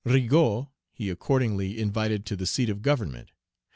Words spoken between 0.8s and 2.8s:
he accordingly invited to the seat